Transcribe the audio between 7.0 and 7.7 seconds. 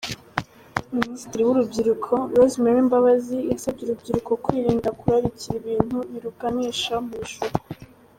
mu bishuko.